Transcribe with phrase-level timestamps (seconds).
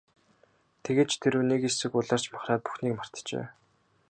[0.83, 3.45] Тэгээд ч тэр үү, нэг хэсэг улайрч махраад бүхнийг мартжээ.